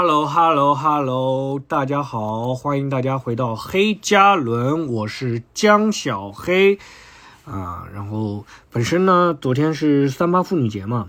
[0.00, 6.78] Hello，Hello，Hello，大家好，欢迎大家回到黑加仑，我是江小黑
[7.44, 7.88] 啊。
[7.92, 11.08] 然后本身呢，昨天是三八妇女节嘛，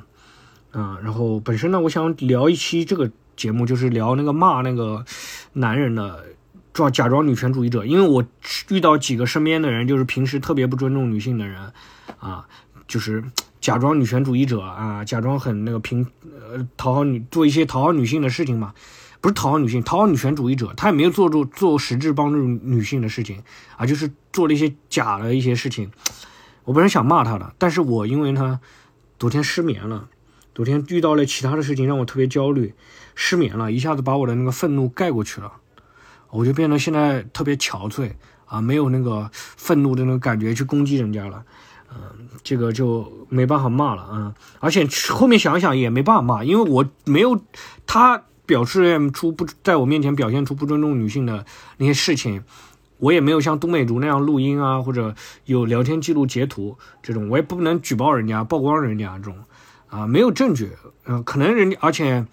[0.72, 5.06] 啊，然后本身呢，我想聊一期这个节目，就是聊那个骂那个
[5.54, 6.26] 男人的
[6.74, 8.26] 装假装女权主义者，因为我
[8.70, 11.72] 遇到几个身边的人，就是平时特别不尊重女性的人
[12.18, 12.48] 啊，
[12.88, 13.24] 就是
[13.62, 18.74] 假装女权主义者啊，假装很那个平呃讨好女，做一些讨好女性的事情嘛，
[19.20, 23.44] 不是讨好女性，讨好女权主义者，他也没有做做做实质帮助女性的事情
[23.76, 25.92] 啊，就是做了一些假的一些事情。
[26.64, 28.60] 我本来想骂他的，但是我因为他
[29.18, 30.08] 昨天失眠了，
[30.56, 32.74] 昨天遇到了其他的事情让我特别焦虑，
[33.16, 35.52] 失眠了，一下子把我的那个愤怒盖过去了，
[36.30, 38.12] 我就变得现在特别憔悴
[38.46, 41.44] 啊，没有那个愤怒的那个感觉去攻击人家了。
[41.92, 44.34] 嗯，这个就没办法骂了啊！
[44.60, 47.40] 而且后面想想也没办法骂，因为我没有
[47.88, 51.46] 他表示出不在我面前表现出不尊重女性的
[51.78, 52.44] 那些事情，
[52.98, 55.16] 我也没有像东美竹那样录音啊，或者
[55.46, 59.36] 有聊天记录截图这种，我也不能举报人家、曝光人家这种
[59.90, 60.72] 啊，没有证据，
[61.06, 62.26] 嗯，可能人家而且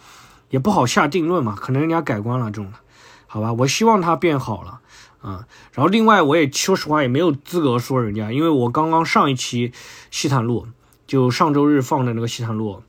[0.50, 2.78] 也不好下定论嘛，可能人家改观了这种的，
[3.26, 4.80] 好吧，我希望他变好了。
[5.26, 9.72] 啊，然后另外我也说实话也没有资格说人家，因为我刚刚上一期
[10.12, 10.68] 西坦路，
[11.08, 12.84] 就上周日放的那个西坦路，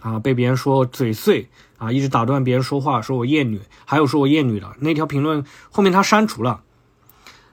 [0.00, 6.62] 啊，被别人说嘴碎啊，一直打断别人说话，说我厌女，还有说我厌女的那条评论后面他删除了，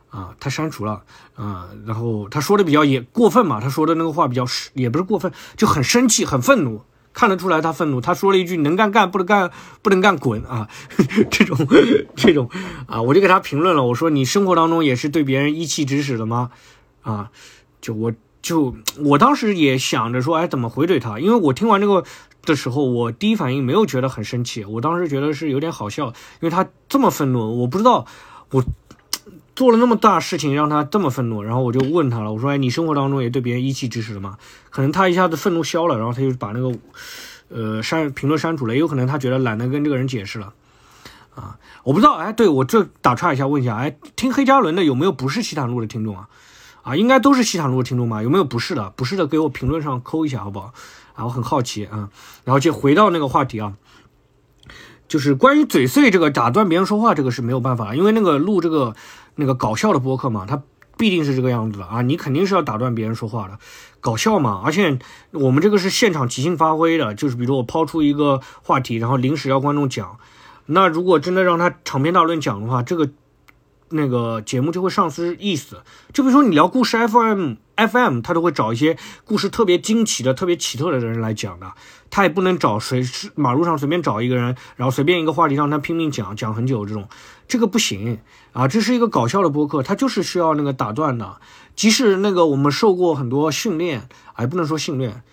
[0.09, 1.03] 啊，他删除了，
[1.36, 6.83] 啊，然后他说的比较也过分嘛，他说的那个话比较也不是过分，就很生气，很愤怒。
[7.20, 10.70] 看得出来他愤怒，他说了一句“能干干，不能干不能干滚” 啊，
[11.30, 11.58] 这种
[12.16, 12.49] 这种
[12.88, 16.52] 啊，我就给他评论了，我说你生活当中也是对别人一气指使的吗？
[17.02, 17.30] 啊，
[17.82, 18.73] 就我就
[19.04, 21.20] 我当时也想着说，哎，怎么回怼他？
[21.20, 22.05] 因为我听完这个
[22.45, 26.08] 的时候，我第一反应没有觉得很生气，我当时觉得是有点好笑，
[26.39, 28.05] 因为他这么愤怒，我不知道
[28.52, 28.64] 我。
[29.59, 34.37] 做了那么大事情，让他这么愤怒，然后我就问他了，我说：“哎，你生活当中也对别人一气之使的吗？”
[34.71, 36.80] 可能他一下子愤怒消了，然后他就把那个，
[37.49, 40.53] 呃，删评论删除了，也有可能他觉得懒得跟这个人解释了，
[41.36, 42.14] 啊，我不知道。
[42.14, 46.30] 哎，对我这打岔一下，问一下，哎，听黑加仑的有没有不是西坦路的听众啊？
[46.83, 48.23] 啊，应该都是西坦路的听众吧？
[48.23, 48.89] 有没有不是的？
[48.92, 50.73] 不是的，给我评论上扣一下，好不好？
[51.15, 52.08] 啊，我很好奇啊。
[52.45, 53.73] 然后就回到那个话题啊。
[55.09, 58.95] 就是关于嘴碎这个打断别人说话，这个是没有办法，因为那个录这个
[59.39, 60.61] 那个搞笑的博客嘛，它
[60.98, 63.58] 必定是这个样子的啊，你肯定是要打断别人说话的，
[64.00, 64.61] 搞笑嘛。
[64.66, 65.00] 而且
[65.32, 70.17] 我们这个是现场即兴发挥的，就是比如我抛出一个话题，然后临时要观众讲，
[70.66, 73.10] 那如果真的让他长篇大论讲的话，这个。
[73.89, 75.83] 那个节目就会丧失意思。
[76.14, 81.72] 就比如说你聊故事 FM，FM 他都会找一些故事特别惊奇的、特别奇特的人来讲的。
[82.11, 87.08] 他也不能找谁是马路上随便找一个人，然后随便一个话题让他拼命讲讲很久这种，
[87.48, 88.20] 这个不行
[88.52, 88.67] 啊。
[88.67, 91.38] 这是一个搞笑的播客，他就是需要那个打断的。
[91.76, 95.23] 即使那个我们受过很多训练，哎，不能说训练，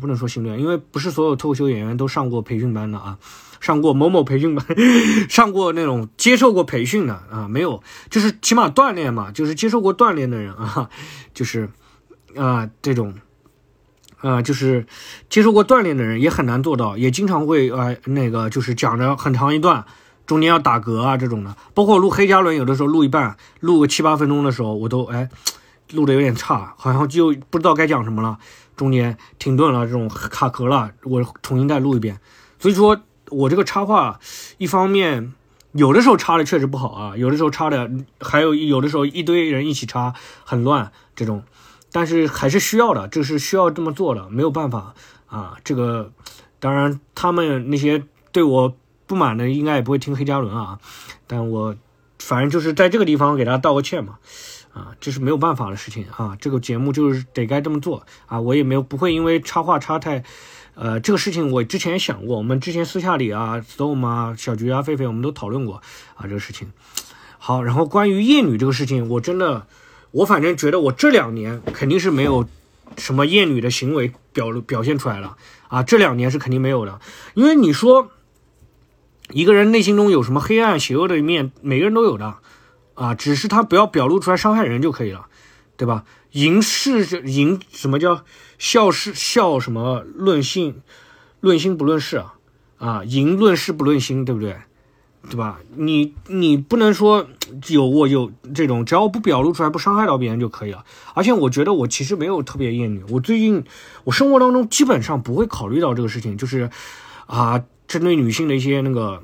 [0.00, 3.18] 不能说训练，因为不是所有脱口秀演员都上过培训班的啊。
[3.60, 4.66] 上过某某培训班，
[5.30, 7.80] 上过那种接受过培训的啊，没有，
[8.10, 10.90] 就是起码锻炼嘛，就是接受过锻炼的人啊，
[11.32, 11.70] 就是
[12.36, 13.14] 啊这种
[14.20, 14.84] 啊就是
[15.30, 19.84] 接受过锻炼的人也很难做到，也经常会啊那个就是讲着很长一段，
[20.26, 25.28] 中间要打嗝啊这种的，包括录黑加仑，有的时候录一半，录个七八分钟的时候，我都哎
[25.92, 28.38] 录的有点差，好像就不知道该讲什么了，
[28.76, 32.20] 中间停顿了，这种卡壳了，我重新再录一遍，
[32.58, 33.00] 所以说。
[33.30, 34.20] 我这个插话，
[34.58, 35.32] 一方面
[35.72, 40.12] 有的时候插的确实不好啊，有的时候插的还有有的时候一堆人一起插
[40.44, 41.42] 很乱这种，
[41.92, 44.92] 但是还是需要的，这是需要这么做的，没有办法
[45.28, 45.56] 啊。
[45.64, 46.12] 这个
[46.60, 50.78] 当然他们那些对我不满的应该也不会听黑加仑啊，
[51.26, 51.74] 但我
[52.18, 54.18] 反正就是在这个地方给大家道个歉嘛，
[54.72, 60.24] 啊，这是没有办法的事情啊，这个节目就是得该这么做啊，我也没有不会因为插话插太。
[60.74, 65.82] 呃，这个事情我之前想过，我们之前私下里啊，storm 啊，小菊啊，狒狒，我们都讨论过
[66.14, 66.72] 啊，这个事情。
[67.36, 69.66] 好，然后关于厌女这个事情，我真的，
[70.12, 72.48] 我反正觉得我这两年肯定是没有
[72.96, 75.36] 什么厌女的行为表表现出来了
[75.68, 76.98] 啊，这两年是肯定没有的，
[77.34, 78.10] 因为你说
[79.28, 82.36] 一个人内心中有什么黑暗邪恶的一面，每个人都有的
[82.94, 85.26] 啊，只是他不要表露出来伤害人就可以了，
[85.76, 86.04] 对吧？
[86.32, 88.24] 淫是淫，什么叫？
[88.58, 90.82] 笑是笑什么论性，
[91.40, 92.34] 论心不论事啊
[92.78, 94.56] 啊，淫论事不论心，对不对？
[95.28, 95.58] 对吧？
[95.76, 97.26] 你你不能说
[97.68, 100.84] 有我有这种，只要不表露出来，不伤害到别人就可以了。
[101.14, 103.64] 而且我觉得我其实没有特别厌女，我最近
[104.04, 106.70] 我生活当中基本上不会考虑到这个事情，就是
[107.26, 109.22] 啊，针对女性的一些那个，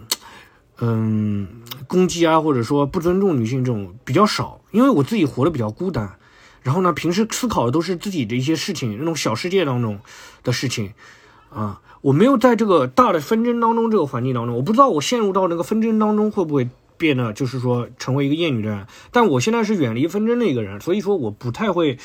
[0.80, 1.48] 嗯，
[1.86, 6.16] 攻击啊，或者说不尊重女性这种比较少，因为我自己活得比较孤单，
[6.62, 9.98] 然后呢，平时思考的都是自己的一些事情，那种小世界当中
[10.42, 10.92] 的事情，
[11.50, 16.68] 啊，我没有在这个大的纷争当中这个环境当中，我不知道我陷入到那个纷争当中会不会。
[16.98, 21.96] 变得就是说成为一个厌女的人，但我现在是远离纷争的一个人，所以说我不太会，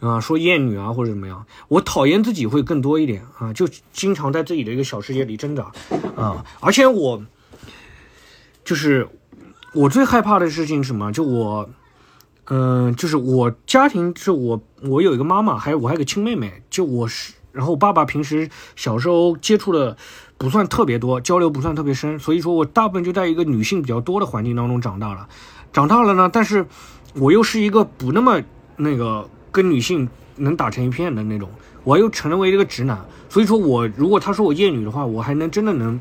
[0.00, 5.70] 啊说厌女啊或者怎么样，我讨厌自己会更多一点啊，就经常在自己的一个小世界里挣扎
[6.16, 7.22] 啊，而且我
[8.68, 9.08] 就是
[9.72, 11.10] 我最害怕的事情是什么？
[11.10, 11.70] 就我，
[12.50, 19.96] 嗯，就是我家庭是我我有一个妈妈，还有我还有个亲妹妹，就我是，然后爸爸平时小时候接触的。
[20.36, 25.26] 不算特别多，交流不算特别深，所以说我大部分就在一个女性比较多的环境当中长大了。
[25.72, 26.64] 长大了呢，但是
[27.14, 28.40] 我又是一个不那么
[28.76, 31.50] 那个跟女性能打成一片的那种，
[31.82, 35.98] 我又成为一个直男，所以说我如果他说我厌女的话，我还能真的能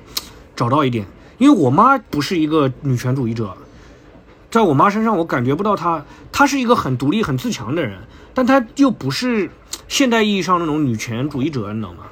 [0.55, 3.55] 找到一点，因为我妈不是一个女权主义者，
[4.49, 7.99] 在我妈身上我感觉不到她，她是一个很独立很自强的人，
[8.33, 9.49] 但她又不是
[9.87, 12.03] 现代意义上那种女权主义者，你知道吗？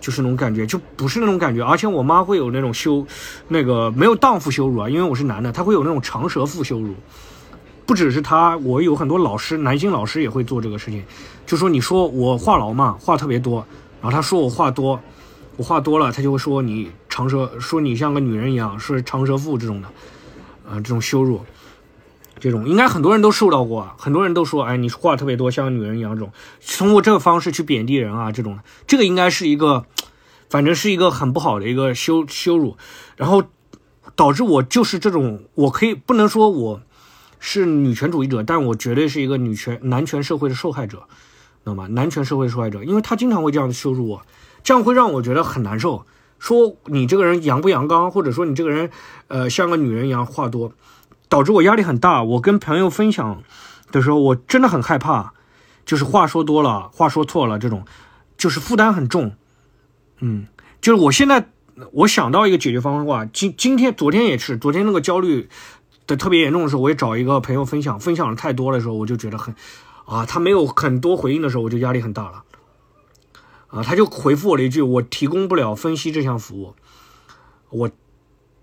[0.00, 3.06] 就是那种感觉，就不是那种感觉，而且我妈会有那种羞，
[3.48, 6.94] 那个没有荡妇羞辱啊，因为我是男的，她会有那种长舌妇羞辱。
[7.86, 11.02] 不只是她，我有很多老师，男性老师也会做这个事情，
[11.46, 13.66] 就说你说我话痨嘛，话特别多，
[14.00, 15.00] 然后他说我话多，
[15.56, 19.88] 我话多了，他就会说你长舌，说你像个女人一样，是长舌妇这种的，
[20.68, 21.40] 呃，这种羞辱。
[22.40, 26.32] 这种应该很多人都受到过，很多人都说，哎，你话特别多，像个女人一样，这种
[26.76, 29.86] 通过这个方式去贬低人啊，这种这个应该是一个，
[30.50, 32.76] 反正是一个很不好的一个羞羞辱，
[33.16, 33.44] 然后
[34.16, 36.82] 导致我就是这种，我可以不能说我
[37.38, 41.04] 是女权主义者，但我绝对是一个女权男权社会的受害者，
[41.62, 41.86] 知道吗？
[41.86, 44.22] 男权社会受害者，因为他经常会这样羞辱我，
[44.64, 46.04] 这样会让我觉得很难受，
[46.40, 48.90] 说你这个人阳不阳刚，或者说你这个人，
[49.28, 50.72] 呃，像个女人一样话多。
[51.26, 52.22] 导致我压力很大。
[52.22, 53.42] 我跟朋友分享
[53.90, 55.32] 的时候，我真的很害怕，
[55.84, 57.84] 就是话说多了，话说错了，这种
[58.36, 59.32] 就是负担很重。
[60.20, 60.46] 嗯，
[60.80, 61.48] 就是我现在
[61.90, 65.48] 我想到一个解决方法，今今天昨天也是，昨天那个焦虑
[66.06, 69.56] 的特别严重的时候，我也找一个朋友分享，分享的太多的时候，我就觉得很
[70.04, 72.44] 啊，他没有很多回应的时候，我就压力很大了。
[73.74, 76.74] 啊，他就回复我了一句：“我提供不了分析这项服务。”
[77.70, 77.90] 我。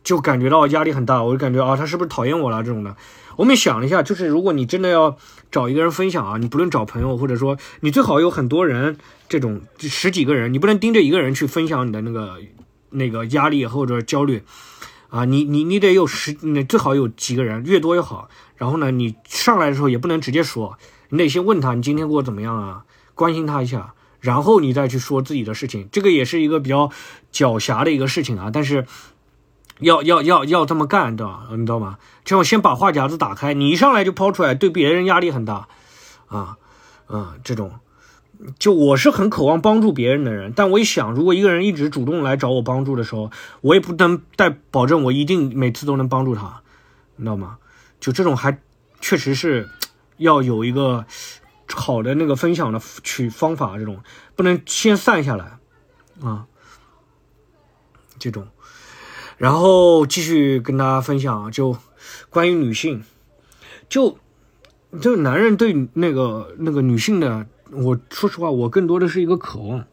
[0.03, 2.97] 就感觉到压力很大，我就感觉啊，他是不是讨厌我了这种的？
[3.35, 5.15] 我们想了一下，就是如果你真的要
[5.51, 8.97] 找一个人分享啊，你不论找朋友，或者说你最好有很多人，
[9.29, 12.39] 这种十几个人，你不能盯着一个人去分享你的那个
[12.89, 14.41] 那个压力或者焦虑
[15.09, 18.27] 啊，你你你得有十，你最好有几个人，越多越好。
[18.55, 20.79] 然后呢，你上来的时候也不能直接说，
[21.09, 25.89] 你得先问他你今天过得怎么样啊，关心他一下，然后你再去说自己的事情。
[25.91, 26.89] 这个也是一个比较
[27.33, 28.85] 狡黠的一个事情啊，但是。
[29.79, 31.47] 要要要要这么干，对吧？
[31.49, 31.97] 你知道吗？
[32.23, 35.67] 就我先把话匣子打开，你一上来就抛出来，对别人压力很大，
[36.27, 36.57] 啊，
[37.09, 37.79] 嗯，这种，
[38.59, 46.61] 就我是很渴望帮助别人的人，但我一想，如果一个人一直主动来找我帮助的时候，我也不能带保证我一定每次都能帮助他，
[47.15, 47.57] 你知道吗？
[47.99, 48.59] 就这种还
[48.99, 49.67] 确实是
[50.17, 51.07] 要有一个
[51.75, 54.03] 好的那个分享的取方法，这种
[54.35, 55.57] 不能先散下来，
[56.21, 56.45] 啊，
[58.19, 58.47] 这种。
[59.37, 61.75] 然后继续跟大家分享，就
[62.29, 63.03] 关于女性，
[63.89, 64.17] 就
[65.01, 69.85] 就男人对那个那个女性的，我说实话，我更多的是一个渴望，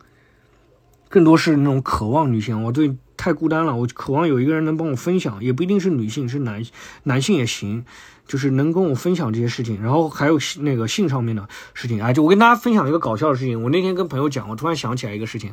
[1.09, 2.63] 更多是那种渴望女性。
[2.65, 6.65] 我对太孤单了，我渴望有一个人能帮我分享，也不一定是女性，是男
[7.03, 7.85] 男性也行，
[8.27, 9.83] 就是能跟我分享这些事情。
[9.83, 13.63] 然后还有那个性上面的事情，哎，就我跟大家分享一个搞笑的事情。
[13.63, 15.53] 我那天跟朋友讲，我突然想起来一个事情，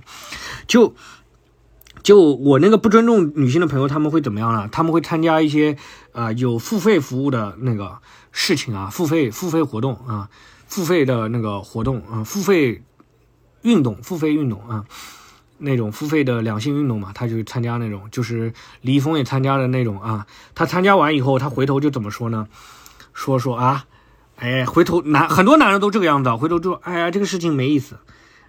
[0.66, 0.96] 就。
[2.04, 4.70] 就我那个不尊重女性的朋友，他们会怎么样呢？
[4.72, 5.76] 他们会参加一些
[6.12, 7.98] 啊有付费服务的那个
[8.32, 10.30] 事情啊，付费付费活动啊，
[10.68, 12.84] 付费的那个活动啊，付费
[13.64, 14.86] 运动，付费运动啊，
[15.58, 20.26] 那种付费的两性运动嘛，他就参加那种，就是李易峰也参加的那种啊。
[20.54, 22.48] 他参加完以后，他回头就怎么说呢？
[23.14, 23.86] 说说啊，
[24.36, 27.98] 哎，回头男很多男人都这个样子，回头就说，哎呀，这个事情没意思，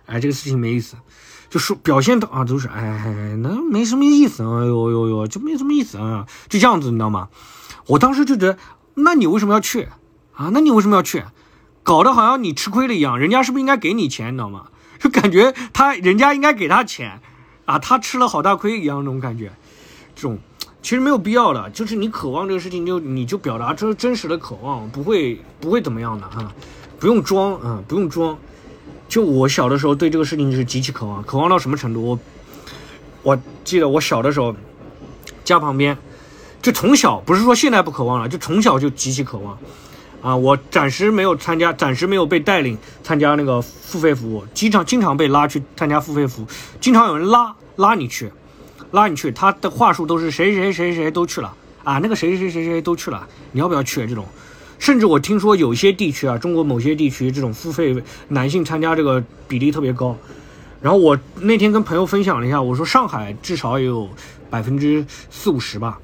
[0.06, 0.96] 哎，这个事情没意思。
[1.48, 7.28] 就说表现的啊，都是哎，那没什么意思，哎呦呦呦，就没什么意思啊，就这样子，你知道吗？
[7.86, 8.58] 我当时就觉得，
[8.94, 9.88] 那你为什么要去
[10.34, 10.50] 啊？
[10.52, 11.22] 那你为什么要去？
[11.84, 14.34] 搞得好像你吃亏了一样，人家是不是应该给你钱？
[14.34, 14.66] 你知道吗？
[14.98, 17.20] 就感觉他人家应该给他钱
[17.64, 19.52] 啊，他吃了好大亏一样那种感觉。
[20.14, 20.38] 这种
[20.82, 26.52] 其实没有必要的，就是你渴望这个事情，就你就表达这是真实的渴望，不会不会怎么样的哈，
[26.98, 28.36] 不用装啊，不用装。
[29.08, 32.02] 就我小的时候对这个事情就是极其渴望，渴望到什么程度？
[32.02, 32.18] 我
[33.22, 34.54] 我记得我小的时候，
[35.44, 35.96] 家旁边，
[36.62, 39.58] 就从小不是说现在不渴望了，就从小就极其渴望。
[40.22, 46.46] 啊，我暂时没有参加，暂时没有被带领参加那个付费服务，经常经常被拉去参加付费服务，
[46.80, 48.32] 经常有人拉拉你去，
[48.90, 51.54] 拉你去，他的话术都是谁谁谁谁都去了
[51.84, 54.04] 啊，那个谁谁谁谁都去了，你要不要去？
[54.06, 54.26] 这种，
[54.80, 57.96] 甚至我听说有些地区啊，中国某些地区这种付费
[58.28, 60.16] 男性参加这个比例特别高。
[60.80, 64.08] 然后我那天跟朋友分享了一下，我说上海至少也有
[64.50, 65.98] 百分之四五十吧，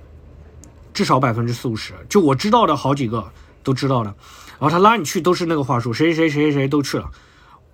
[0.95, 3.29] 至少百分之四五十，就我知道的好几个。
[3.63, 4.15] 都知道的，
[4.59, 7.11] 然后他拉你去都是那个话术，谁谁谁谁谁都去了。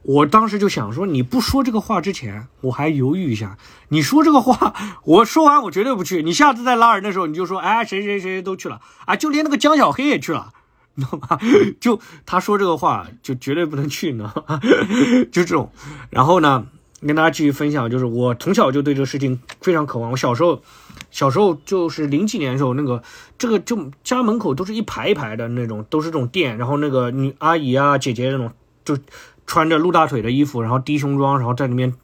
[0.02, 3.58] 我当时就想说，你不说这个话之前，我还犹豫一下。
[3.88, 6.22] 你说这个话， 我说完我绝对不去。
[6.22, 10.52] 你下次再拉人的时候，你就说，哎，谁谁谁都去了啊，就连那个江小黑也去了，
[10.94, 11.38] 你知道吗？
[11.80, 14.32] 就他说这个话，就绝对不能去呢，
[15.32, 15.70] 就这种。
[16.10, 16.64] 然后呢，
[17.06, 20.12] 跟大家继续分享，就是我从小就对这个事情非常渴望。
[20.12, 20.62] 我小时候。
[21.10, 23.02] 小时候就是零几年的时候，那个
[23.38, 28.52] 这个就家门口都是一排一排的那种，都是这种店，然后那个女阿姨啊、姐姐那种，
[28.84, 28.98] 就
[29.46, 31.94] 穿着露大腿的衣服，然后低胸装，然后在里面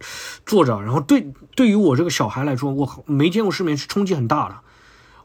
[0.47, 4.57] 坐着，然后对对于我这个小孩来说，我没见过世面是冲击很大的。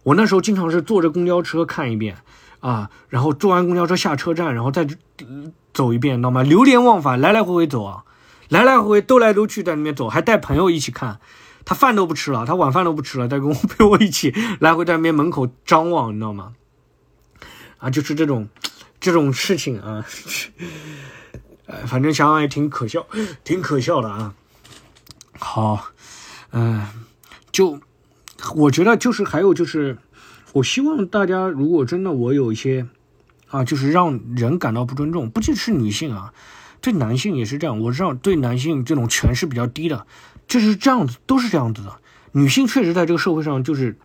[0.04, 2.18] 我那时候经常是坐着公交车看一遍
[2.60, 4.88] 啊，然后坐完公交车下车站，然后再
[5.74, 6.44] 走一遍，知道吗？
[6.44, 8.04] 流连忘返，来来回回走啊，
[8.50, 11.20] 来来回回兜来兜去在里面走，还带朋友一起看。
[11.70, 16.54] 他饭都不吃了，他晚饭都不吃了，他跟我 陪我一起来回在那边门口张望，你知道吗？
[17.78, 18.50] 啊，就是这种
[19.00, 20.04] 这种事情啊，
[21.68, 23.06] 呃， 反正想想也挺可笑，
[23.46, 24.34] 挺可笑的啊。
[25.38, 25.92] 好，
[26.50, 26.88] 嗯，
[27.52, 27.80] 就
[28.56, 30.00] 我觉得就是还有就是，
[30.54, 32.88] 我希望大家如果真的我有一些
[33.50, 36.34] 啊，就是让人感到不尊重，不仅是女性啊，
[36.82, 37.80] 对男性也是这样。
[37.80, 40.08] 我知道对男性这种权势比较低的。
[40.50, 42.02] 就是这样子，都是这样子的。
[42.34, 43.98] 女性确实在这个社会上就是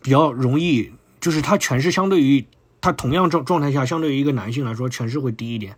[0.00, 2.46] 比较容易，就是她权势相对于
[2.80, 5.76] 她同样状状态下，相对于一个男性来说，权势会低一点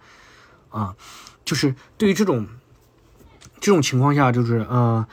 [0.69, 0.95] 啊。
[1.45, 2.47] 就是对于这种
[3.61, 5.07] 这种情况下，就是呃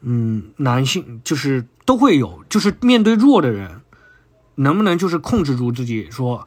[0.00, 3.80] 嗯，男性就是都会有，就是面对弱的人，
[4.56, 6.46] 能不能就是控制住自己，说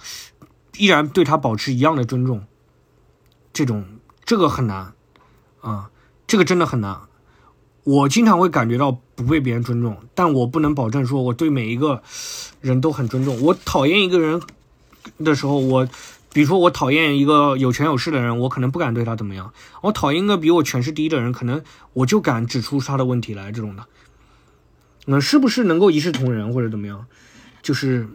[0.77, 2.45] 依然对他保持一样的尊重，
[3.51, 3.85] 这种
[4.23, 4.93] 这个很难
[5.61, 5.89] 啊，
[6.25, 7.01] 这个真的很难。
[7.89, 12.03] 我经常会感觉到不被别人尊重，但我不能保证说我对每一个
[12.61, 13.41] 人都很尊重。
[13.41, 14.39] 我讨厌一个人
[15.17, 15.89] 的时候，我
[16.31, 19.51] 比如说我讨厌一个有权有势的人，我可能不敢对他怎么样。
[19.81, 23.51] 我讨厌一个比我权势低的人，可能我就敢指出他的问题来。
[23.51, 23.85] 这种的，
[25.07, 27.07] 那是不是能够一视同仁或者怎么样？
[27.63, 28.07] 就是，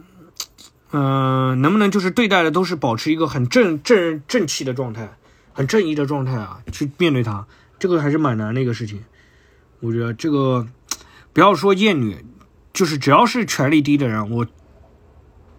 [0.91, 5.17] 嗯，能不能就是对待的都是保持一个很正正正气的状态，
[5.51, 6.61] 很正义的状态啊？
[6.71, 7.45] 去面对他，
[7.77, 9.03] 这个还是蛮难的一个事情。
[9.79, 10.67] 我觉得这个，
[11.33, 12.25] 不要说厌女，
[12.73, 14.47] 就是只要是权力低的人，我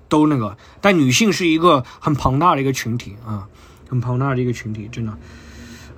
[0.08, 0.56] 都那个。
[0.80, 3.46] 但女性是一个很庞大的一个群体啊，
[3.88, 5.16] 很庞大的一个群体，真的。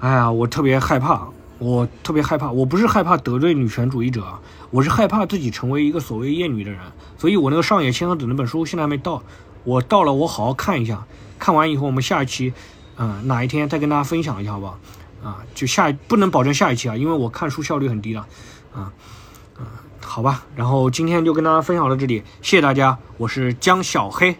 [0.00, 2.50] 哎呀，我特别害怕，我特别害怕。
[2.50, 4.24] 我不是害怕得罪女权主义者，
[4.70, 6.80] 我是害怕自己成为一个所谓厌女的人。
[7.16, 9.22] 所以我那个上野千鹤子那本书现在还没到，
[9.64, 11.06] 我到了，我好好看一下。
[11.38, 12.52] 看完以后，我们下一期，
[12.96, 14.78] 嗯，哪一天再跟大家分享一下，好不好？
[15.22, 18.26] 啊，就下不能保证下一期啊，因为我看书效率很低了，
[18.74, 18.92] 啊，
[19.56, 19.66] 啊，
[20.00, 24.36] 好吧，然后今天就跟大家分享到这里，谢谢大家，我是江小黑。